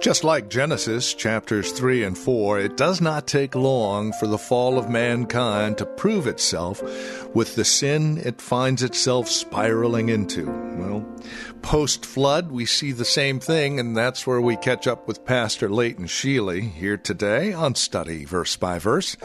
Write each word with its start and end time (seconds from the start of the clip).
Just 0.00 0.24
like 0.24 0.48
Genesis 0.48 1.12
chapters 1.12 1.72
3 1.72 2.04
and 2.04 2.16
4, 2.16 2.58
it 2.58 2.78
does 2.78 3.02
not 3.02 3.26
take 3.26 3.54
long 3.54 4.14
for 4.14 4.26
the 4.26 4.38
fall 4.38 4.78
of 4.78 4.88
mankind 4.88 5.76
to 5.76 5.84
prove 5.84 6.26
itself 6.26 6.82
with 7.34 7.54
the 7.54 7.66
sin 7.66 8.16
it 8.16 8.40
finds 8.40 8.82
itself 8.82 9.28
spiraling 9.28 10.08
into. 10.08 10.46
Well, 10.46 11.04
post 11.60 12.06
flood, 12.06 12.50
we 12.50 12.64
see 12.64 12.92
the 12.92 13.04
same 13.04 13.40
thing, 13.40 13.78
and 13.78 13.94
that's 13.94 14.26
where 14.26 14.40
we 14.40 14.56
catch 14.56 14.86
up 14.86 15.06
with 15.06 15.26
Pastor 15.26 15.68
Leighton 15.68 16.06
Sheely 16.06 16.72
here 16.72 16.96
today 16.96 17.52
on 17.52 17.74
Study 17.74 18.24
Verse 18.24 18.56
by 18.56 18.78
Verse. 18.78 19.18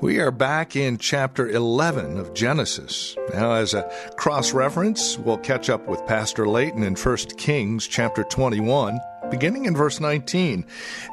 We 0.00 0.20
are 0.20 0.30
back 0.30 0.76
in 0.76 0.98
chapter 0.98 1.48
11 1.48 2.18
of 2.18 2.34
Genesis. 2.34 3.16
Now, 3.32 3.54
as 3.54 3.74
a 3.74 3.90
cross 4.16 4.52
reference, 4.52 5.18
we'll 5.18 5.38
catch 5.38 5.68
up 5.68 5.88
with 5.88 6.06
Pastor 6.06 6.46
Leighton 6.46 6.84
in 6.84 6.94
1 6.94 7.16
Kings 7.36 7.88
chapter 7.88 8.22
21 8.22 9.00
beginning 9.30 9.64
in 9.66 9.76
verse 9.76 10.00
19, 10.00 10.64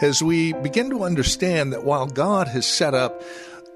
as 0.01 0.21
we 0.21 0.53
begin 0.53 0.89
to 0.89 1.03
understand 1.03 1.73
that 1.73 1.83
while 1.83 2.05
God 2.05 2.47
has 2.47 2.65
set 2.65 2.93
up 2.93 3.21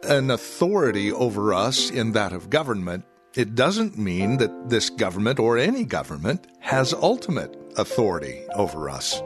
an 0.03 0.31
authority 0.31 1.11
over 1.11 1.53
us 1.53 1.89
in 1.89 2.11
that 2.11 2.33
of 2.33 2.50
government, 2.50 3.05
it 3.33 3.55
doesn't 3.55 3.97
mean 3.97 4.38
that 4.38 4.69
this 4.69 4.89
government 4.89 5.39
or 5.39 5.58
any 5.58 5.83
government 5.83 6.47
has 6.59 6.94
ultimate 6.94 7.55
authority 7.77 8.45
over 8.55 8.89
us. 8.89 9.22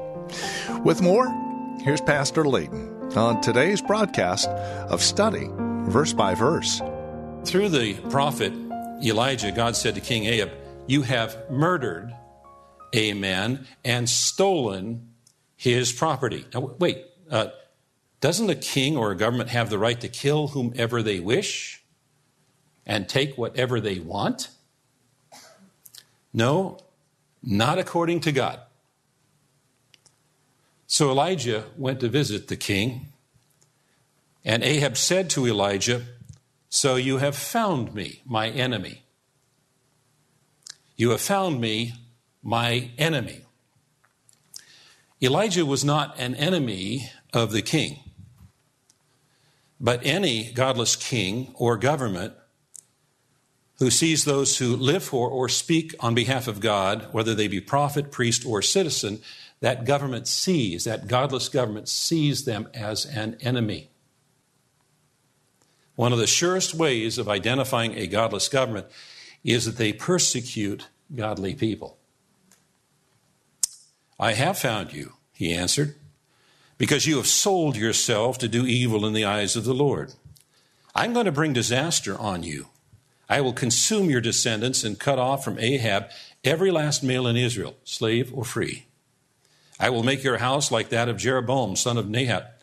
With 0.84 1.02
more, 1.02 1.28
here's 1.84 2.02
Pastor 2.02 2.46
Leighton 2.46 3.18
on 3.18 3.42
today's 3.42 3.82
broadcast 3.82 4.48
of 4.48 5.02
Study 5.02 5.50
Verse 5.90 6.14
by 6.14 6.36
Verse. 6.36 6.82
Through 7.46 7.70
the 7.70 7.96
prophet 8.10 8.54
Elijah, 9.04 9.52
God 9.52 9.76
said 9.76 9.96
to 9.96 10.02
King 10.02 10.26
Ahab, 10.26 10.52
You 10.88 11.04
have 11.04 11.38
murdered 11.50 12.14
a 12.94 13.14
man 13.14 13.68
and 13.84 14.10
stolen 14.10 15.10
his 15.56 15.92
property. 15.92 16.46
Now, 16.54 16.76
wait, 16.80 17.06
uh, 17.30 17.48
doesn't 18.22 18.50
a 18.50 18.56
king 18.56 18.98
or 18.98 19.12
a 19.12 19.16
government 19.16 19.50
have 19.50 19.70
the 19.70 19.80
right 19.80 20.00
to 20.02 20.08
kill 20.08 20.50
whomever 20.50 21.02
they 21.02 21.20
wish 21.20 21.84
and 22.86 23.08
take 23.08 23.38
whatever 23.38 23.80
they 23.80 24.00
want? 24.00 24.50
No, 26.34 26.80
not 27.42 27.80
according 27.80 28.20
to 28.22 28.32
God. 28.32 28.60
So 30.88 31.12
Elijah 31.12 31.66
went 31.78 32.00
to 32.00 32.10
visit 32.10 32.48
the 32.48 32.58
king, 32.58 33.08
and 34.44 34.64
Ahab 34.64 34.98
said 34.98 35.30
to 35.32 35.46
Elijah, 35.46 36.06
So 36.68 36.96
you 36.96 37.18
have 37.18 37.36
found 37.36 37.94
me, 37.94 38.22
my 38.26 38.50
enemy. 38.50 39.04
You 40.98 41.12
have 41.12 41.22
found 41.22 41.62
me, 41.62 41.94
my 42.42 42.92
enemy. 42.98 43.42
Elijah 45.22 45.66
was 45.66 45.84
not 45.84 46.18
an 46.18 46.36
enemy 46.36 47.10
of 47.34 47.52
the 47.52 47.62
king, 47.62 48.00
but 49.80 50.06
any 50.06 50.52
godless 50.54 50.96
king 50.96 51.54
or 51.56 51.78
government 51.78 52.34
who 53.80 53.90
sees 53.90 54.26
those 54.26 54.58
who 54.58 54.76
live 54.76 55.04
for 55.04 55.30
or 55.30 55.48
speak 55.48 55.96
on 56.00 56.14
behalf 56.14 56.48
of 56.48 56.60
God, 56.60 57.08
whether 57.12 57.34
they 57.34 57.48
be 57.48 57.62
prophet, 57.62 58.12
priest, 58.12 58.46
or 58.46 58.62
citizen, 58.62 59.22
that 59.62 59.86
government 59.86 60.28
sees, 60.28 60.84
that 60.84 61.08
godless 61.08 61.50
government 61.50 61.88
sees 61.88 62.46
them 62.46 62.68
as 62.74 63.06
an 63.06 63.38
enemy. 63.42 63.90
One 65.96 66.14
of 66.14 66.20
the 66.20 66.28
surest 66.28 66.74
ways 66.74 67.18
of 67.18 67.28
identifying 67.28 67.94
a 67.98 68.08
godless 68.08 68.48
government 68.48 68.88
is 69.44 69.66
that 69.66 69.78
they 69.78 69.92
persecute 69.92 70.88
godly 71.14 71.56
people. 71.56 71.99
I 74.20 74.34
have 74.34 74.60
found 74.60 74.92
you, 74.92 75.14
he 75.32 75.54
answered, 75.54 75.96
because 76.78 77.08
you 77.08 77.18
have 77.18 77.28
sold 77.28 77.78
yourself 77.78 78.38
to 78.40 78.48
do 78.48 78.66
evil 78.66 79.06
in 79.06 79.14
the 79.14 79.26
eyes 79.26 79.56
of 79.56 79.64
the 79.64 79.74
Lord. 79.74 80.14
I'm 80.94 81.14
going 81.14 81.26
to 81.26 81.32
bring 81.32 81.54
disaster 81.54 82.18
on 82.18 82.44
you. 82.44 82.68
I 83.30 83.42
will 83.42 83.54
consume 83.54 84.10
your 84.10 84.22
descendants 84.22 84.84
and 84.84 85.00
cut 85.00 85.20
off 85.20 85.44
from 85.44 85.60
Ahab 85.60 86.10
every 86.44 86.72
last 86.72 87.04
male 87.04 87.28
in 87.28 87.38
Israel, 87.38 87.78
slave 87.84 88.34
or 88.34 88.44
free. 88.44 88.88
I 89.80 89.90
will 89.90 90.04
make 90.04 90.24
your 90.24 90.40
house 90.40 90.72
like 90.72 90.90
that 90.90 91.08
of 91.08 91.18
Jeroboam, 91.18 91.76
son 91.76 91.98
of 91.98 92.10
Nebat, 92.10 92.62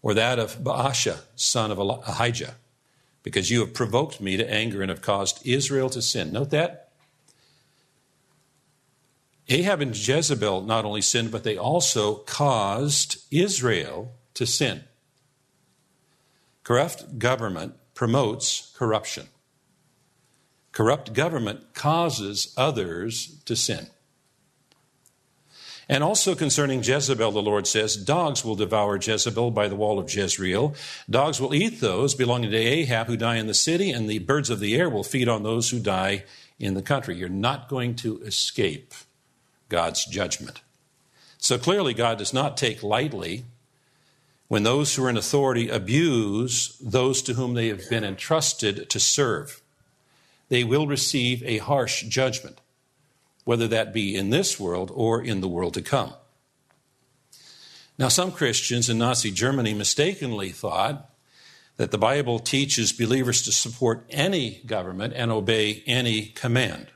or 0.00 0.14
that 0.14 0.38
of 0.38 0.58
Baasha, 0.58 1.20
son 1.36 1.70
of 1.70 1.78
Ahijah, 1.78 2.54
because 3.22 3.50
you 3.50 3.60
have 3.60 3.74
provoked 3.74 4.20
me 4.20 4.36
to 4.36 4.50
anger 4.50 4.80
and 4.80 4.88
have 4.88 5.02
caused 5.02 5.46
Israel 5.46 5.90
to 5.90 6.00
sin. 6.00 6.32
Note 6.32 6.50
that. 6.50 6.81
Ahab 9.48 9.80
and 9.80 9.96
Jezebel 9.96 10.62
not 10.62 10.84
only 10.84 11.02
sinned, 11.02 11.30
but 11.30 11.44
they 11.44 11.56
also 11.56 12.16
caused 12.16 13.24
Israel 13.30 14.12
to 14.34 14.46
sin. 14.46 14.84
Corrupt 16.64 17.18
government 17.18 17.74
promotes 17.94 18.72
corruption. 18.76 19.26
Corrupt 20.70 21.12
government 21.12 21.74
causes 21.74 22.54
others 22.56 23.40
to 23.44 23.56
sin. 23.56 23.88
And 25.88 26.02
also 26.02 26.34
concerning 26.34 26.82
Jezebel, 26.82 27.32
the 27.32 27.42
Lord 27.42 27.66
says, 27.66 27.96
Dogs 27.96 28.44
will 28.44 28.54
devour 28.54 28.96
Jezebel 28.96 29.50
by 29.50 29.68
the 29.68 29.76
wall 29.76 29.98
of 29.98 30.14
Jezreel. 30.14 30.74
Dogs 31.10 31.40
will 31.40 31.54
eat 31.54 31.80
those 31.80 32.14
belonging 32.14 32.50
to 32.52 32.56
Ahab 32.56 33.08
who 33.08 33.16
die 33.16 33.36
in 33.36 33.48
the 33.48 33.54
city, 33.54 33.90
and 33.90 34.08
the 34.08 34.20
birds 34.20 34.48
of 34.48 34.60
the 34.60 34.76
air 34.76 34.88
will 34.88 35.02
feed 35.02 35.28
on 35.28 35.42
those 35.42 35.70
who 35.70 35.80
die 35.80 36.24
in 36.58 36.74
the 36.74 36.82
country. 36.82 37.16
You're 37.16 37.28
not 37.28 37.68
going 37.68 37.96
to 37.96 38.22
escape 38.22 38.94
God's 39.72 40.04
judgment. 40.04 40.60
So 41.38 41.58
clearly, 41.58 41.94
God 41.94 42.18
does 42.18 42.32
not 42.32 42.56
take 42.56 42.82
lightly 42.82 43.44
when 44.46 44.64
those 44.64 44.94
who 44.94 45.04
are 45.04 45.10
in 45.10 45.16
authority 45.16 45.70
abuse 45.70 46.76
those 46.78 47.22
to 47.22 47.34
whom 47.34 47.54
they 47.54 47.68
have 47.68 47.88
been 47.88 48.04
entrusted 48.04 48.90
to 48.90 49.00
serve. 49.00 49.62
They 50.50 50.62
will 50.62 50.86
receive 50.86 51.42
a 51.42 51.56
harsh 51.56 52.02
judgment, 52.02 52.60
whether 53.44 53.66
that 53.68 53.94
be 53.94 54.14
in 54.14 54.28
this 54.28 54.60
world 54.60 54.92
or 54.94 55.22
in 55.22 55.40
the 55.40 55.48
world 55.48 55.72
to 55.74 55.82
come. 55.82 56.12
Now, 57.98 58.08
some 58.08 58.30
Christians 58.30 58.90
in 58.90 58.98
Nazi 58.98 59.30
Germany 59.30 59.72
mistakenly 59.72 60.50
thought 60.50 61.10
that 61.78 61.90
the 61.90 61.98
Bible 61.98 62.38
teaches 62.38 62.92
believers 62.92 63.40
to 63.42 63.52
support 63.52 64.04
any 64.10 64.60
government 64.66 65.14
and 65.16 65.30
obey 65.30 65.82
any 65.86 66.26
command. 66.26 66.88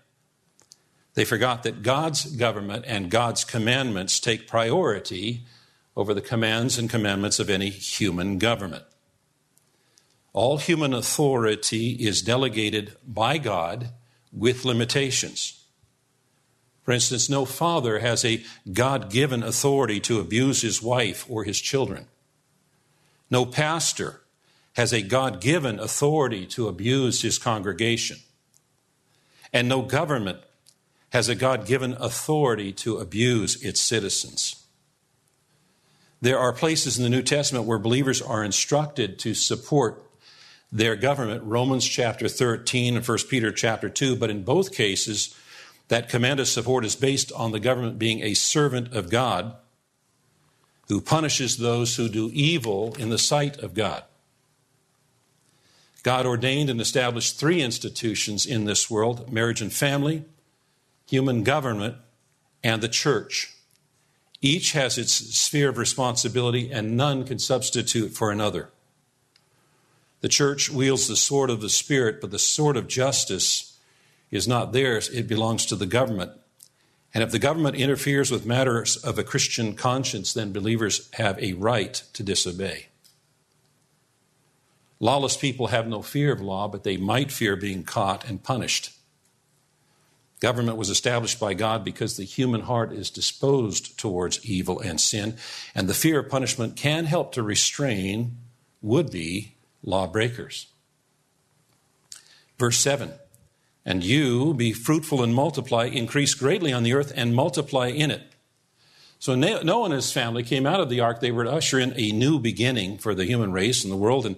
They 1.16 1.24
forgot 1.24 1.62
that 1.62 1.82
God's 1.82 2.26
government 2.36 2.84
and 2.86 3.10
God's 3.10 3.42
commandments 3.42 4.20
take 4.20 4.46
priority 4.46 5.44
over 5.96 6.12
the 6.12 6.20
commands 6.20 6.76
and 6.76 6.90
commandments 6.90 7.38
of 7.38 7.48
any 7.48 7.70
human 7.70 8.36
government. 8.38 8.84
All 10.34 10.58
human 10.58 10.92
authority 10.92 11.92
is 11.92 12.20
delegated 12.20 12.96
by 13.06 13.38
God 13.38 13.92
with 14.30 14.66
limitations. 14.66 15.64
For 16.82 16.92
instance, 16.92 17.30
no 17.30 17.46
father 17.46 18.00
has 18.00 18.22
a 18.22 18.44
God 18.70 19.10
given 19.10 19.42
authority 19.42 20.00
to 20.00 20.20
abuse 20.20 20.60
his 20.60 20.82
wife 20.82 21.24
or 21.30 21.44
his 21.44 21.58
children. 21.58 22.08
No 23.30 23.46
pastor 23.46 24.20
has 24.74 24.92
a 24.92 25.00
God 25.00 25.40
given 25.40 25.80
authority 25.80 26.44
to 26.48 26.68
abuse 26.68 27.22
his 27.22 27.38
congregation. 27.38 28.18
And 29.50 29.66
no 29.66 29.80
government 29.80 30.40
has 31.10 31.28
a 31.28 31.34
God 31.34 31.66
given 31.66 31.96
authority 31.98 32.72
to 32.72 32.98
abuse 32.98 33.62
its 33.62 33.80
citizens. 33.80 34.66
There 36.20 36.38
are 36.38 36.52
places 36.52 36.96
in 36.96 37.04
the 37.04 37.10
New 37.10 37.22
Testament 37.22 37.66
where 37.66 37.78
believers 37.78 38.20
are 38.22 38.42
instructed 38.42 39.18
to 39.20 39.34
support 39.34 40.02
their 40.72 40.96
government, 40.96 41.44
Romans 41.44 41.86
chapter 41.86 42.28
13 42.28 42.96
and 42.96 43.06
1 43.06 43.18
Peter 43.30 43.52
chapter 43.52 43.88
2, 43.88 44.16
but 44.16 44.30
in 44.30 44.42
both 44.42 44.74
cases, 44.74 45.34
that 45.88 46.08
command 46.08 46.40
of 46.40 46.48
support 46.48 46.84
is 46.84 46.96
based 46.96 47.30
on 47.32 47.52
the 47.52 47.60
government 47.60 47.98
being 47.98 48.22
a 48.22 48.34
servant 48.34 48.92
of 48.92 49.10
God 49.10 49.54
who 50.88 51.00
punishes 51.00 51.56
those 51.56 51.96
who 51.96 52.08
do 52.08 52.30
evil 52.32 52.94
in 52.98 53.10
the 53.10 53.18
sight 53.18 53.58
of 53.58 53.74
God. 53.74 54.04
God 56.02 56.26
ordained 56.26 56.70
and 56.70 56.80
established 56.80 57.38
three 57.38 57.60
institutions 57.60 58.46
in 58.46 58.64
this 58.64 58.88
world 58.88 59.32
marriage 59.32 59.60
and 59.60 59.72
family, 59.72 60.24
human 61.06 61.42
government, 61.42 61.96
and 62.62 62.82
the 62.82 62.88
church. 62.88 63.54
Each 64.42 64.72
has 64.72 64.98
its 64.98 65.12
sphere 65.12 65.68
of 65.68 65.78
responsibility, 65.78 66.70
and 66.70 66.96
none 66.96 67.24
can 67.24 67.38
substitute 67.38 68.12
for 68.12 68.30
another. 68.30 68.70
The 70.20 70.28
church 70.28 70.70
wields 70.70 71.06
the 71.06 71.16
sword 71.16 71.50
of 71.50 71.60
the 71.60 71.68
Spirit, 71.68 72.20
but 72.20 72.30
the 72.30 72.38
sword 72.38 72.76
of 72.76 72.88
justice 72.88 73.78
is 74.30 74.48
not 74.48 74.72
theirs, 74.72 75.08
it 75.08 75.28
belongs 75.28 75.64
to 75.66 75.76
the 75.76 75.86
government. 75.86 76.32
And 77.14 77.22
if 77.22 77.30
the 77.30 77.38
government 77.38 77.76
interferes 77.76 78.30
with 78.30 78.44
matters 78.44 78.96
of 78.96 79.18
a 79.18 79.24
Christian 79.24 79.74
conscience, 79.74 80.32
then 80.32 80.52
believers 80.52 81.08
have 81.14 81.38
a 81.38 81.54
right 81.54 81.94
to 82.12 82.22
disobey. 82.22 82.88
Lawless 84.98 85.36
people 85.36 85.68
have 85.68 85.86
no 85.86 86.02
fear 86.02 86.32
of 86.32 86.40
law, 86.40 86.68
but 86.68 86.82
they 86.82 86.96
might 86.96 87.30
fear 87.30 87.54
being 87.54 87.84
caught 87.84 88.28
and 88.28 88.42
punished. 88.42 88.95
Government 90.40 90.76
was 90.76 90.90
established 90.90 91.40
by 91.40 91.54
God 91.54 91.82
because 91.84 92.16
the 92.16 92.24
human 92.24 92.62
heart 92.62 92.92
is 92.92 93.08
disposed 93.08 93.98
towards 93.98 94.44
evil 94.44 94.80
and 94.80 95.00
sin, 95.00 95.36
and 95.74 95.88
the 95.88 95.94
fear 95.94 96.20
of 96.20 96.28
punishment 96.28 96.76
can 96.76 97.06
help 97.06 97.32
to 97.32 97.42
restrain 97.42 98.36
would 98.82 99.10
be 99.10 99.54
lawbreakers. 99.82 100.66
Verse 102.58 102.78
7 102.78 103.12
And 103.84 104.04
you 104.04 104.52
be 104.52 104.72
fruitful 104.72 105.22
and 105.22 105.34
multiply, 105.34 105.86
increase 105.86 106.34
greatly 106.34 106.72
on 106.72 106.82
the 106.82 106.92
earth, 106.92 107.12
and 107.16 107.34
multiply 107.34 107.88
in 107.88 108.10
it. 108.10 108.32
So 109.18 109.34
Noah 109.34 109.84
and 109.84 109.94
his 109.94 110.12
family 110.12 110.42
came 110.42 110.66
out 110.66 110.80
of 110.80 110.90
the 110.90 111.00
ark. 111.00 111.20
They 111.20 111.32
were 111.32 111.44
to 111.44 111.52
usher 111.52 111.78
in 111.78 111.94
a 111.96 112.12
new 112.12 112.38
beginning 112.38 112.98
for 112.98 113.14
the 113.14 113.24
human 113.24 113.52
race 113.52 113.82
and 113.82 113.92
the 113.92 113.96
world. 113.96 114.26
And 114.26 114.36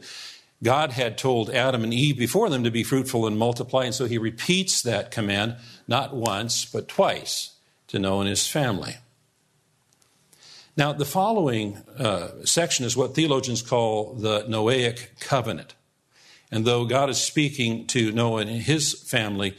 God 0.62 0.92
had 0.92 1.16
told 1.16 1.50
Adam 1.50 1.84
and 1.84 1.94
Eve 1.94 2.18
before 2.18 2.50
them 2.50 2.64
to 2.64 2.70
be 2.70 2.82
fruitful 2.82 3.26
and 3.26 3.38
multiply, 3.38 3.84
and 3.84 3.94
so 3.94 4.06
he 4.06 4.18
repeats 4.18 4.82
that 4.82 5.10
command 5.10 5.56
not 5.86 6.14
once, 6.14 6.64
but 6.64 6.88
twice 6.88 7.54
to 7.88 7.98
Noah 7.98 8.20
and 8.20 8.28
his 8.28 8.46
family. 8.46 8.96
Now, 10.76 10.92
the 10.92 11.04
following 11.04 11.78
uh, 11.98 12.44
section 12.44 12.84
is 12.84 12.96
what 12.96 13.14
theologians 13.14 13.62
call 13.62 14.14
the 14.14 14.44
Noahic 14.44 15.18
covenant. 15.20 15.74
And 16.50 16.64
though 16.64 16.84
God 16.84 17.10
is 17.10 17.18
speaking 17.18 17.86
to 17.88 18.12
Noah 18.12 18.42
and 18.42 18.50
his 18.50 18.94
family, 18.94 19.56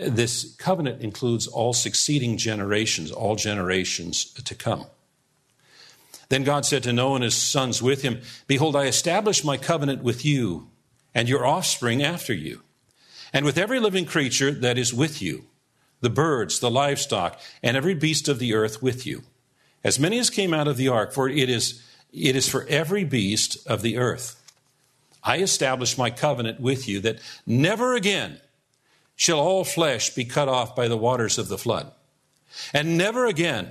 this 0.00 0.54
covenant 0.56 1.02
includes 1.02 1.46
all 1.46 1.72
succeeding 1.72 2.36
generations, 2.36 3.12
all 3.12 3.36
generations 3.36 4.24
to 4.24 4.54
come. 4.54 4.86
Then 6.28 6.44
God 6.44 6.64
said 6.64 6.82
to 6.84 6.92
Noah 6.92 7.16
and 7.16 7.24
his 7.24 7.36
sons 7.36 7.82
with 7.82 8.02
him, 8.02 8.20
Behold, 8.46 8.76
I 8.76 8.86
establish 8.86 9.44
my 9.44 9.56
covenant 9.56 10.02
with 10.02 10.24
you 10.24 10.70
and 11.14 11.28
your 11.28 11.46
offspring 11.46 12.02
after 12.02 12.32
you, 12.32 12.62
and 13.32 13.44
with 13.44 13.58
every 13.58 13.78
living 13.78 14.04
creature 14.04 14.50
that 14.50 14.78
is 14.78 14.92
with 14.92 15.22
you, 15.22 15.44
the 16.00 16.10
birds, 16.10 16.58
the 16.58 16.70
livestock, 16.70 17.40
and 17.62 17.76
every 17.76 17.94
beast 17.94 18.28
of 18.28 18.38
the 18.38 18.54
earth 18.54 18.82
with 18.82 19.06
you, 19.06 19.22
as 19.82 19.98
many 19.98 20.18
as 20.18 20.30
came 20.30 20.54
out 20.54 20.68
of 20.68 20.76
the 20.76 20.88
ark, 20.88 21.12
for 21.12 21.28
it 21.28 21.48
is, 21.48 21.82
it 22.12 22.34
is 22.34 22.48
for 22.48 22.66
every 22.68 23.04
beast 23.04 23.64
of 23.66 23.82
the 23.82 23.96
earth. 23.96 24.40
I 25.22 25.38
establish 25.38 25.96
my 25.96 26.10
covenant 26.10 26.60
with 26.60 26.88
you 26.88 27.00
that 27.00 27.20
never 27.46 27.94
again 27.94 28.40
shall 29.16 29.38
all 29.38 29.64
flesh 29.64 30.10
be 30.14 30.24
cut 30.24 30.48
off 30.48 30.74
by 30.74 30.88
the 30.88 30.96
waters 30.96 31.38
of 31.38 31.48
the 31.48 31.58
flood, 31.58 31.92
and 32.72 32.98
never 32.98 33.26
again 33.26 33.70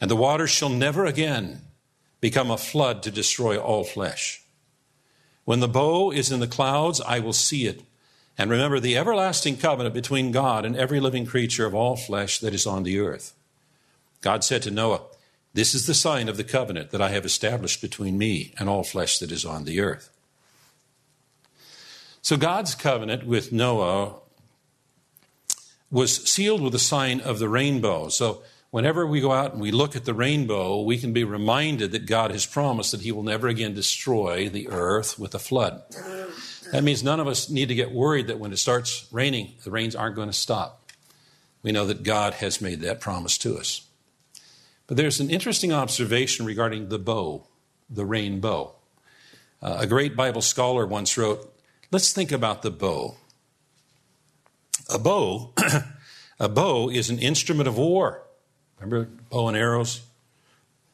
And 0.00 0.10
the 0.10 0.16
waters 0.16 0.50
shall 0.50 0.68
never 0.68 1.06
again 1.06 1.62
become 2.20 2.50
a 2.50 2.58
flood 2.58 3.02
to 3.02 3.10
destroy 3.10 3.58
all 3.58 3.84
flesh. 3.84 4.42
When 5.44 5.60
the 5.60 5.68
bow 5.68 6.10
is 6.10 6.32
in 6.32 6.40
the 6.40 6.46
clouds, 6.46 7.00
I 7.00 7.20
will 7.20 7.32
see 7.32 7.66
it. 7.66 7.82
And 8.36 8.50
remember 8.50 8.80
the 8.80 8.96
everlasting 8.98 9.56
covenant 9.56 9.94
between 9.94 10.32
God 10.32 10.64
and 10.64 10.76
every 10.76 11.00
living 11.00 11.24
creature 11.24 11.66
of 11.66 11.74
all 11.74 11.96
flesh 11.96 12.38
that 12.40 12.52
is 12.52 12.66
on 12.66 12.82
the 12.82 12.98
earth. 12.98 13.32
God 14.20 14.44
said 14.44 14.62
to 14.62 14.70
Noah, 14.70 15.02
This 15.54 15.74
is 15.74 15.86
the 15.86 15.94
sign 15.94 16.28
of 16.28 16.36
the 16.36 16.44
covenant 16.44 16.90
that 16.90 17.00
I 17.00 17.10
have 17.10 17.24
established 17.24 17.80
between 17.80 18.18
me 18.18 18.52
and 18.58 18.68
all 18.68 18.82
flesh 18.82 19.18
that 19.20 19.32
is 19.32 19.44
on 19.44 19.64
the 19.64 19.80
earth. 19.80 20.10
So 22.20 22.36
God's 22.36 22.74
covenant 22.74 23.24
with 23.24 23.52
Noah 23.52 24.14
was 25.90 26.28
sealed 26.28 26.60
with 26.60 26.72
the 26.72 26.78
sign 26.80 27.20
of 27.20 27.38
the 27.38 27.48
rainbow. 27.48 28.08
So 28.08 28.42
whenever 28.70 29.06
we 29.06 29.20
go 29.20 29.32
out 29.32 29.52
and 29.52 29.60
we 29.60 29.70
look 29.70 29.96
at 29.96 30.04
the 30.04 30.14
rainbow, 30.14 30.80
we 30.80 30.98
can 30.98 31.12
be 31.12 31.24
reminded 31.24 31.92
that 31.92 32.06
God 32.06 32.30
has 32.30 32.46
promised 32.46 32.92
that 32.92 33.02
He 33.02 33.12
will 33.12 33.22
never 33.22 33.48
again 33.48 33.74
destroy 33.74 34.48
the 34.48 34.68
earth 34.68 35.18
with 35.18 35.34
a 35.34 35.38
flood. 35.38 35.82
That 36.72 36.84
means 36.84 37.02
none 37.02 37.20
of 37.20 37.28
us 37.28 37.48
need 37.48 37.68
to 37.68 37.74
get 37.74 37.92
worried 37.92 38.26
that 38.26 38.40
when 38.40 38.52
it 38.52 38.58
starts 38.58 39.06
raining, 39.12 39.54
the 39.64 39.70
rains 39.70 39.94
aren't 39.94 40.16
going 40.16 40.28
to 40.28 40.34
stop. 40.34 40.90
We 41.62 41.72
know 41.72 41.86
that 41.86 42.02
God 42.02 42.34
has 42.34 42.60
made 42.60 42.80
that 42.80 43.00
promise 43.00 43.38
to 43.38 43.56
us. 43.56 43.86
But 44.86 44.96
there's 44.96 45.20
an 45.20 45.30
interesting 45.30 45.72
observation 45.72 46.46
regarding 46.46 46.88
the 46.88 46.98
bow, 46.98 47.46
the 47.90 48.04
rainbow. 48.04 48.74
Uh, 49.62 49.78
a 49.80 49.86
great 49.86 50.16
Bible 50.16 50.42
scholar 50.42 50.86
once 50.86 51.16
wrote, 51.16 51.52
Let's 51.90 52.12
think 52.12 52.32
about 52.32 52.62
the 52.62 52.70
bow. 52.70 53.16
A 54.88 54.98
bow, 54.98 55.54
a 56.40 56.48
bow 56.48 56.88
is 56.88 57.10
an 57.10 57.18
instrument 57.18 57.68
of 57.68 57.78
war. 57.78 58.25
Remember 58.80 59.10
bow 59.30 59.48
and 59.48 59.56
arrows? 59.56 60.02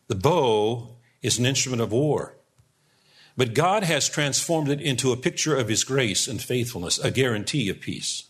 The 0.08 0.14
bow 0.14 0.88
is 1.23 1.38
an 1.38 1.46
instrument 1.46 1.82
of 1.82 1.93
war. 1.93 2.34
But 3.37 3.55
God 3.55 3.82
has 3.84 4.08
transformed 4.08 4.69
it 4.69 4.81
into 4.81 5.12
a 5.12 5.17
picture 5.17 5.56
of 5.56 5.69
His 5.69 5.84
grace 5.84 6.29
and 6.29 6.40
faithfulness, 6.40 6.99
a 6.99 7.11
guarantee 7.11 7.69
of 7.70 7.81
peace. 7.81 8.25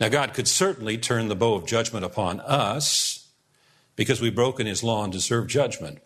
Now, 0.00 0.08
God 0.08 0.34
could 0.34 0.48
certainly 0.48 0.98
turn 0.98 1.28
the 1.28 1.36
bow 1.36 1.54
of 1.54 1.66
judgment 1.66 2.04
upon 2.04 2.40
us 2.40 3.28
because 3.94 4.20
we've 4.20 4.34
broken 4.34 4.66
His 4.66 4.82
law 4.82 5.04
and 5.04 5.12
deserve 5.12 5.46
judgment. 5.46 5.98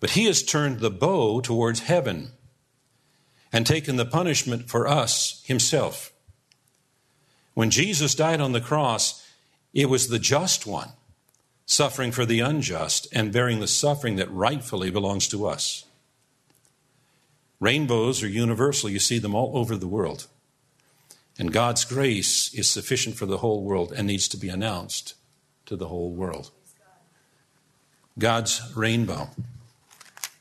But 0.00 0.10
He 0.10 0.26
has 0.26 0.42
turned 0.42 0.80
the 0.80 0.90
bow 0.90 1.40
towards 1.40 1.80
heaven 1.80 2.32
and 3.50 3.66
taken 3.66 3.96
the 3.96 4.04
punishment 4.04 4.68
for 4.68 4.86
us 4.86 5.42
Himself. 5.46 6.12
When 7.54 7.70
Jesus 7.70 8.14
died 8.14 8.40
on 8.40 8.52
the 8.52 8.60
cross, 8.60 9.26
it 9.72 9.86
was 9.88 10.08
the 10.08 10.18
just 10.18 10.66
one 10.66 10.90
suffering 11.68 12.10
for 12.10 12.24
the 12.24 12.40
unjust, 12.40 13.06
and 13.12 13.30
bearing 13.30 13.60
the 13.60 13.68
suffering 13.68 14.16
that 14.16 14.30
rightfully 14.32 14.90
belongs 14.90 15.28
to 15.28 15.46
us. 15.46 15.84
Rainbows 17.60 18.22
are 18.22 18.28
universal, 18.28 18.88
you 18.88 18.98
see 18.98 19.18
them 19.18 19.34
all 19.34 19.56
over 19.56 19.76
the 19.76 19.86
world. 19.86 20.26
And 21.38 21.52
God's 21.52 21.84
grace 21.84 22.52
is 22.54 22.68
sufficient 22.68 23.16
for 23.16 23.26
the 23.26 23.38
whole 23.38 23.62
world 23.62 23.92
and 23.92 24.06
needs 24.06 24.28
to 24.28 24.38
be 24.38 24.48
announced 24.48 25.14
to 25.66 25.76
the 25.76 25.88
whole 25.88 26.10
world. 26.10 26.50
God's 28.18 28.62
rainbow 28.74 29.28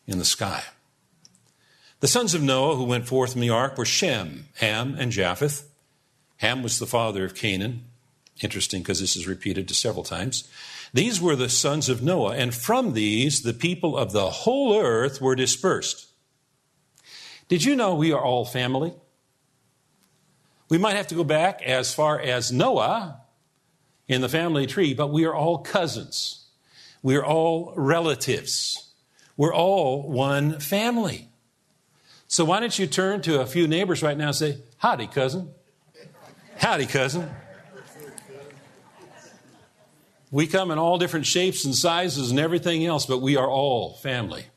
in 0.07 0.19
the 0.19 0.25
sky. 0.25 0.63
The 1.99 2.07
sons 2.07 2.35
of 2.35 2.41
Noah 2.41 2.77
who 2.77 2.85
went 2.85 3.05
forth 3.05 3.33
from 3.33 3.41
the 3.41 3.49
ark 3.49 3.77
were 3.77 3.85
Shem, 3.85 4.47
Ham, 4.55 4.95
and 4.97 5.11
Japheth. 5.11 5.69
Ham 6.37 6.63
was 6.63 6.79
the 6.79 6.87
father 6.87 7.25
of 7.25 7.35
Canaan. 7.35 7.83
Interesting 8.41 8.81
because 8.81 9.01
this 9.01 9.17
is 9.17 9.27
repeated 9.27 9.67
to 9.67 9.73
several 9.73 10.05
times. 10.05 10.47
These 10.97 11.21
were 11.21 11.35
the 11.35 11.47
sons 11.47 11.89
of 11.89 12.01
Noah, 12.01 12.33
and 12.33 12.55
from 12.55 12.93
these 12.93 13.43
the 13.43 13.53
people 13.53 13.95
of 13.95 14.13
the 14.13 14.31
whole 14.31 14.81
earth 14.81 15.21
were 15.21 15.35
dispersed. 15.35 16.07
Did 17.47 17.63
you 17.63 17.75
know 17.75 17.93
we 17.93 18.11
are 18.13 18.19
all 18.19 18.45
family? 18.45 18.95
We 20.69 20.79
might 20.79 20.95
have 20.95 21.05
to 21.09 21.15
go 21.15 21.23
back 21.23 21.61
as 21.61 21.93
far 21.93 22.19
as 22.19 22.51
Noah 22.51 23.21
in 24.07 24.21
the 24.21 24.27
family 24.27 24.65
tree, 24.65 24.95
but 24.95 25.11
we 25.11 25.25
are 25.25 25.35
all 25.35 25.59
cousins. 25.59 26.47
We 27.03 27.15
are 27.15 27.23
all 27.23 27.75
relatives. 27.75 28.91
We're 29.37 29.53
all 29.53 30.09
one 30.09 30.59
family. 30.59 31.29
So 32.27 32.43
why 32.43 32.59
don't 32.59 32.79
you 32.79 32.87
turn 32.87 33.21
to 33.21 33.39
a 33.39 33.45
few 33.45 33.67
neighbors 33.67 34.01
right 34.01 34.17
now 34.17 34.29
and 34.29 34.35
say, 34.35 34.57
Howdy, 34.77 35.05
cousin. 35.05 35.51
Howdy, 36.57 36.87
cousin. 36.87 37.29
We 40.29 40.47
come 40.47 40.71
in 40.71 40.77
all 40.77 40.97
different 40.97 41.25
shapes 41.25 41.63
and 41.63 41.73
sizes 41.73 42.31
and 42.31 42.39
everything 42.39 42.85
else, 42.85 43.05
but 43.05 43.21
we 43.21 43.37
are 43.37 43.49
all 43.49 43.93
family. 43.95 44.47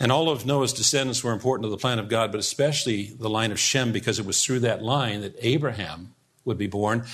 And 0.00 0.12
all 0.12 0.28
of 0.28 0.46
Noah's 0.46 0.72
descendants 0.72 1.24
were 1.24 1.32
important 1.32 1.64
to 1.64 1.70
the 1.70 1.76
plan 1.76 1.98
of 1.98 2.08
God, 2.08 2.30
but 2.30 2.38
especially 2.38 3.14
the 3.18 3.30
line 3.30 3.50
of 3.50 3.58
Shem, 3.58 3.92
because 3.92 4.18
it 4.18 4.26
was 4.26 4.44
through 4.44 4.60
that 4.60 4.82
line 4.82 5.22
that 5.22 5.36
Abraham 5.40 6.14
would 6.44 6.58
be 6.58 6.68
born. 6.68 7.04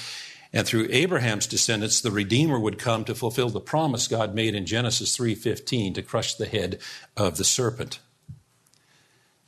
And 0.53 0.67
through 0.67 0.89
Abraham's 0.91 1.47
descendants, 1.47 2.01
the 2.01 2.11
Redeemer 2.11 2.61
would 2.61 2.79
come 2.79 3.05
to 3.05 3.15
fulfill 3.15 3.49
the 3.51 3.61
promise 3.61 4.07
God 4.07 4.35
made 4.35 4.55
in 4.55 4.67
Genesis 4.67 5.17
3:15 5.17 5.95
to 5.95 6.03
crush 6.03 6.35
the 6.35 6.47
head 6.47 6.79
of 7.17 7.39
the 7.39 7.45
serpent. 7.45 7.99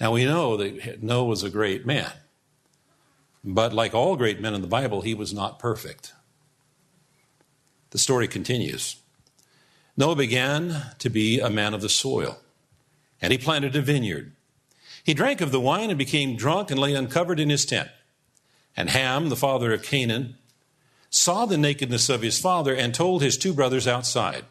Now 0.01 0.13
we 0.13 0.25
know 0.25 0.57
that 0.57 1.03
Noah 1.03 1.25
was 1.27 1.43
a 1.43 1.51
great 1.51 1.87
man. 1.87 2.11
But 3.45 3.73
like 3.73 3.95
all 3.95 4.17
great 4.17 4.41
men 4.41 4.55
in 4.55 4.63
the 4.63 4.67
Bible, 4.67 5.03
he 5.03 5.15
was 5.15 5.33
not 5.33 5.61
perfect. 5.61 6.13
The 7.91 7.99
story 7.99 8.29
continues. 8.29 8.97
Noah 9.97 10.17
began 10.17 10.83
to 10.99 11.09
be 11.09 11.41
a 11.41 11.49
man 11.49 11.73
of 11.73 11.81
the 11.81 11.89
soil, 11.89 12.39
and 13.21 13.33
he 13.33 13.39
planted 13.39 13.75
a 13.77 13.81
vineyard. 13.81 14.33
He 15.03 15.15
drank 15.15 15.41
of 15.41 15.53
the 15.53 15.61
wine 15.61 15.89
and 15.91 15.99
became 15.99 16.37
drunk 16.37 16.71
and 16.71 16.81
lay 16.81 16.95
uncovered 16.95 17.41
in 17.41 17.49
his 17.49 17.65
tent. 17.65 17.89
And 18.77 18.91
Ham, 18.91 19.29
the 19.29 19.37
father 19.37 19.73
of 19.73 19.83
Canaan, 19.83 20.37
saw 21.09 21.47
the 21.47 21.57
nakedness 21.57 22.09
of 22.09 22.23
his 22.23 22.39
father 22.39 22.75
and 22.75 22.95
told 22.95 23.23
his 23.23 23.39
two 23.39 23.55
brothers 23.55 23.87
outside. 23.87 24.45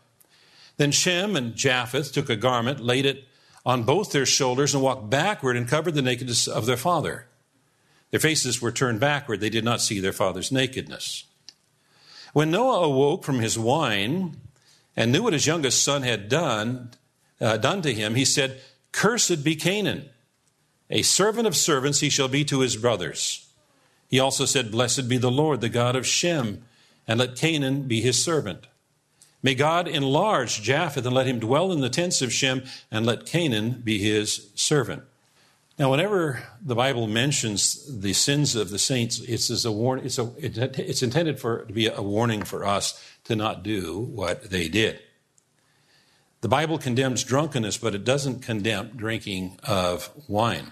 Then 0.77 0.92
Shem 0.92 1.36
and 1.36 1.56
Japheth 1.56 2.12
took 2.12 2.30
a 2.30 2.36
garment, 2.36 2.80
laid 2.80 3.06
it 3.06 3.25
on 3.65 3.84
both 3.84 4.12
their 4.12 4.25
shoulders, 4.25 4.74
and 4.74 4.84
walked 4.84 5.10
backward 5.10 5.58
and 5.58 5.68
covered 5.68 5.94
the 5.94 6.01
nakedness 6.01 6.48
of 6.48 6.65
their 6.65 6.77
father. 6.77 7.27
Their 8.12 8.20
faces 8.20 8.62
were 8.62 8.72
turned 8.72 9.00
backward. 9.00 9.42
They 9.42 9.50
did 9.50 9.63
not 9.63 9.82
see 9.82 10.00
their 10.00 10.13
father's 10.13 10.51
nakedness. 10.51 11.25
When 12.36 12.51
Noah 12.51 12.82
awoke 12.88 13.24
from 13.24 13.39
his 13.39 13.58
wine 13.58 14.36
and 14.94 15.10
knew 15.10 15.24
what 15.24 15.32
his 15.32 15.48
youngest 15.48 15.82
son 15.82 16.04
had 16.04 16.27
done, 16.27 16.89
uh, 17.39 17.56
done 17.56 17.82
to 17.84 17.94
him, 17.94 18.15
he 18.15 18.25
said, 18.25 18.60
Cursed 18.92 19.42
be 19.42 19.56
Canaan. 19.56 20.10
A 20.89 21.01
servant 21.01 21.48
of 21.48 21.56
servants 21.56 22.01
he 22.01 22.10
shall 22.10 22.27
be 22.27 22.44
to 22.44 22.60
his 22.60 22.75
brothers. 22.75 23.48
He 24.10 24.20
also 24.20 24.44
said, 24.44 24.70
Blessed 24.70 25.08
be 25.08 25.18
the 25.18 25.32
Lord, 25.32 25.62
the 25.62 25.70
God 25.70 25.96
of 25.96 26.06
Shem, 26.06 26.65
and 27.08 27.22
let 27.22 27.38
Canaan 27.38 27.84
be 27.84 28.01
his 28.01 28.22
servant. 28.22 28.68
May 29.42 29.56
God 29.56 29.88
enlarge 29.88 30.62
Japheth 30.62 31.06
and 31.06 31.15
let 31.15 31.27
him 31.27 31.39
dwell 31.39 31.72
in 31.72 31.80
the 31.80 31.88
tents 31.88 32.22
of 32.22 32.34
Shem, 32.34 32.63
and 32.92 33.06
let 33.06 33.25
Canaan 33.25 33.82
be 33.82 33.98
his 33.98 34.50
servant. 34.56 35.04
Now, 35.77 35.91
whenever 35.91 36.41
the 36.62 36.75
Bible 36.75 37.05
mentions 37.05 38.00
the 38.00 38.13
sins 38.13 38.55
of 38.55 38.70
the 38.70 38.79
saints, 38.79 39.20
it's, 39.20 39.50
as 39.50 39.65
a 39.65 39.72
it's, 40.01 40.17
it's 40.17 41.03
intended 41.03 41.38
for, 41.38 41.65
to 41.65 41.74
be 41.74 41.88
a 41.88 42.01
warning 42.01 42.44
for 42.44 42.65
us 42.65 43.01
to 43.25 43.36
not 43.36 43.62
do 43.62 44.00
what 44.00 44.50
they 44.50 44.70
did. 44.70 45.01
The 46.39 46.48
Bible 46.48 46.77
condemns 46.77 47.25
drunkenness, 47.25 47.77
but 47.77 47.94
it 47.94 48.05
doesn't 48.05 48.41
condemn 48.41 48.89
drinking 48.96 49.60
of 49.63 50.10
wine. 50.29 50.72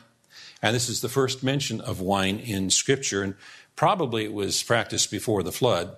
And 0.62 0.74
this 0.74 0.88
is 0.88 1.02
the 1.02 1.10
first 1.10 1.44
mention 1.44 1.82
of 1.82 2.00
wine 2.00 2.40
in 2.40 2.70
Scripture, 2.70 3.24
and 3.24 3.36
probably 3.76 4.24
it 4.24 4.34
was 4.34 4.64
practiced 4.64 5.12
before 5.12 5.44
the 5.44 5.52
flood. 5.52 5.98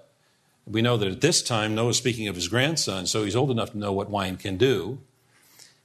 We 0.66 0.82
know 0.82 0.98
that 0.98 1.08
at 1.08 1.22
this 1.22 1.44
time, 1.44 1.76
Noah 1.76 1.90
is 1.90 1.98
speaking 1.98 2.28
of 2.28 2.36
his 2.36 2.48
grandson, 2.48 3.06
so 3.06 3.24
he's 3.24 3.36
old 3.36 3.52
enough 3.52 3.74
to 3.74 3.78
know 3.78 3.94
what 3.94 4.10
wine 4.10 4.38
can 4.38 4.58
do. 4.58 4.98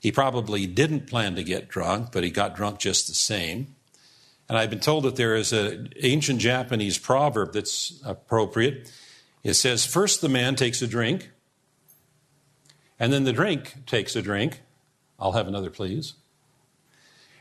He 0.00 0.10
probably 0.10 0.66
didn't 0.66 1.06
plan 1.06 1.36
to 1.36 1.44
get 1.44 1.68
drunk, 1.68 2.10
but 2.10 2.24
he 2.24 2.30
got 2.30 2.56
drunk 2.56 2.78
just 2.78 3.06
the 3.06 3.14
same. 3.14 3.74
And 4.48 4.58
I've 4.58 4.70
been 4.70 4.80
told 4.80 5.04
that 5.04 5.16
there 5.16 5.36
is 5.36 5.52
an 5.52 5.92
ancient 6.00 6.40
Japanese 6.40 6.98
proverb 6.98 7.52
that's 7.52 8.00
appropriate. 8.04 8.90
It 9.44 9.54
says, 9.54 9.86
First 9.86 10.22
the 10.22 10.28
man 10.28 10.56
takes 10.56 10.82
a 10.82 10.86
drink, 10.86 11.30
and 12.98 13.12
then 13.12 13.24
the 13.24 13.32
drink 13.32 13.86
takes 13.86 14.16
a 14.16 14.22
drink. 14.22 14.62
I'll 15.18 15.32
have 15.32 15.46
another, 15.46 15.70
please. 15.70 16.14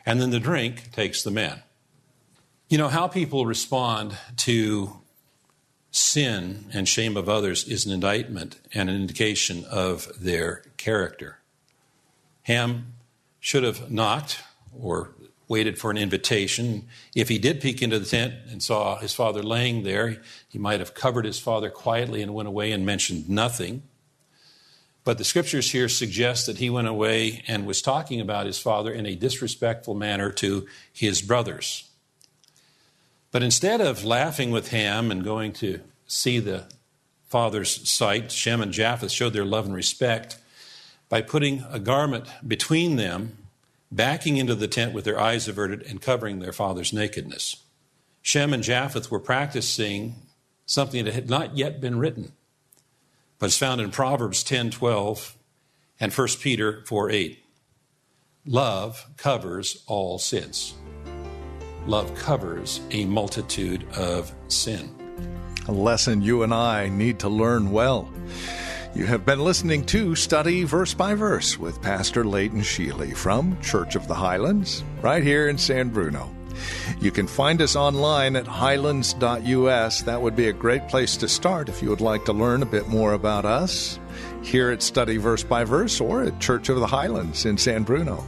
And 0.06 0.22
then 0.22 0.30
the 0.30 0.40
drink 0.40 0.92
takes 0.92 1.24
the 1.24 1.32
man. 1.32 1.64
You 2.68 2.78
know, 2.78 2.90
how 2.90 3.08
people 3.08 3.46
respond 3.46 4.18
to 4.38 5.00
sin 5.92 6.66
and 6.74 6.88
shame 6.88 7.18
of 7.18 7.28
others 7.28 7.68
is 7.68 7.86
an 7.86 7.92
indictment 7.92 8.60
and 8.74 8.90
an 8.90 8.96
indication 8.96 9.66
of 9.66 10.08
their 10.20 10.64
character. 10.78 11.39
Ham 12.50 12.94
should 13.40 13.62
have 13.62 13.92
knocked 13.92 14.42
or 14.76 15.14
waited 15.48 15.78
for 15.78 15.92
an 15.92 15.98
invitation. 15.98 16.88
If 17.16 17.30
he 17.30 17.38
did 17.38 17.62
peek 17.62 17.84
into 17.84 18.00
the 18.00 18.08
tent 18.08 18.34
and 18.50 18.64
saw 18.64 18.98
his 18.98 19.14
father 19.14 19.44
laying 19.44 19.84
there, 19.84 20.18
he 20.48 20.58
might 20.58 20.80
have 20.80 20.96
covered 20.96 21.26
his 21.26 21.38
father 21.38 21.70
quietly 21.70 22.24
and 22.24 22.34
went 22.34 22.48
away 22.48 22.72
and 22.72 22.84
mentioned 22.84 23.30
nothing. 23.30 23.84
But 25.04 25.20
the 25.20 25.24
scriptures 25.24 25.70
here 25.70 25.88
suggest 25.88 26.48
that 26.48 26.58
he 26.58 26.72
went 26.72 26.88
away 26.88 27.44
and 27.48 27.68
was 27.68 27.84
talking 27.84 28.20
about 28.20 28.48
his 28.48 28.58
father 28.58 28.92
in 28.92 29.06
a 29.06 29.14
disrespectful 29.14 29.94
manner 29.94 30.32
to 30.32 30.66
his 30.92 31.22
brothers. 31.22 31.88
But 33.30 33.44
instead 33.44 33.80
of 33.80 34.04
laughing 34.04 34.50
with 34.50 34.72
Ham 34.72 35.12
and 35.12 35.24
going 35.24 35.54
to 35.54 35.82
see 36.08 36.40
the 36.40 36.66
father's 37.28 37.88
sight, 37.88 38.32
Shem 38.32 38.60
and 38.60 38.72
Japheth 38.72 39.12
showed 39.12 39.34
their 39.34 39.46
love 39.46 39.68
and 39.68 39.76
respect 39.76 40.40
by 41.10 41.22
putting 41.22 41.66
a 41.70 41.80
garment 41.80 42.28
between 42.48 42.96
them, 42.96 43.38
backing 43.92 44.38
into 44.38 44.56
the 44.56 44.68
tent 44.68 44.94
with 44.94 45.04
their 45.04 45.20
eyes 45.20 45.48
averted 45.48 45.82
and 45.82 46.02
covering 46.02 46.40
their 46.40 46.54
father's 46.54 46.94
nakedness. 46.94 47.58
Shem 48.22 48.54
and 48.54 48.64
Japheth 48.64 49.10
were 49.10 49.20
practicing 49.20 50.16
something 50.66 51.06
that 51.06 51.16
had 51.16 51.30
not 51.30 51.58
yet 51.58 51.82
been 51.82 51.98
written, 51.98 52.34
but 53.40 53.48
is 53.48 53.58
found 53.58 53.82
in 53.82 53.90
Proverbs 53.90 54.44
10:12 54.44 55.36
and 56.00 56.14
1 56.14 56.40
Peter 56.42 56.84
4:8. 56.86 57.40
Love 58.46 59.08
covers 59.18 59.84
all 59.88 60.20
sins. 60.20 60.76
Love 61.88 62.14
covers 62.16 62.82
a 62.92 63.06
multitude 63.06 63.86
of 63.96 64.32
sin. 64.48 64.94
A 65.68 65.72
lesson 65.72 66.22
you 66.22 66.44
and 66.44 66.54
I 66.54 66.90
need 66.90 67.20
to 67.20 67.30
learn 67.30 67.72
well. 67.72 68.12
You 68.96 69.06
have 69.06 69.24
been 69.24 69.40
listening 69.40 69.86
to 69.88 70.16
Study 70.16 70.64
Verse 70.64 70.96
by 70.96 71.14
Verse 71.14 71.60
with 71.60 71.80
Pastor 71.80 72.26
Leighton 72.26 72.62
Sheely 72.62 73.16
from 73.16 73.62
Church 73.62 73.96
of 73.96 74.08
the 74.08 74.16
Highlands, 74.16 74.84
right 75.04 75.22
here 75.24 75.48
in 75.48 75.60
San 75.60 75.90
Bruno. 75.90 76.28
You 77.00 77.12
can 77.12 77.28
find 77.28 77.62
us 77.62 77.76
online 77.76 78.36
at 78.36 78.48
highlands.us. 78.48 80.02
That 80.02 80.22
would 80.22 80.36
be 80.36 80.48
a 80.48 80.54
great 80.54 80.88
place 80.88 81.18
to 81.18 81.30
start 81.30 81.70
if 81.70 81.84
you 81.84 81.90
would 81.90 82.02
like 82.02 82.26
to 82.26 82.34
learn 82.34 82.64
a 82.64 82.66
bit 82.66 82.88
more 82.88 83.14
about 83.14 83.46
us 83.46 84.00
here 84.42 84.72
at 84.72 84.82
Study 84.82 85.18
Verse 85.18 85.44
by 85.44 85.64
Verse 85.66 86.02
or 86.02 86.24
at 86.24 86.40
Church 86.40 86.68
of 86.70 86.80
the 86.80 86.88
Highlands 86.88 87.46
in 87.46 87.60
San 87.60 87.84
Bruno. 87.84 88.26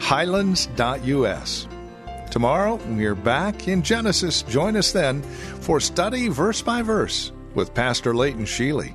Highlands.us. 0.00 1.68
Tomorrow, 2.30 2.76
we're 2.88 3.14
back 3.14 3.68
in 3.68 3.82
Genesis. 3.82 4.42
Join 4.42 4.76
us 4.76 4.92
then 4.92 5.20
for 5.60 5.78
Study 5.78 6.28
Verse 6.28 6.62
by 6.62 6.80
Verse 6.80 7.32
with 7.54 7.74
Pastor 7.74 8.14
Leighton 8.14 8.46
Sheely. 8.46 8.94